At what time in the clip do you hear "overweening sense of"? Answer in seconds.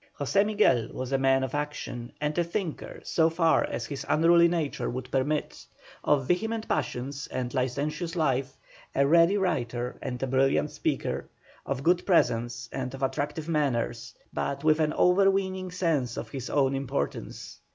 14.93-16.29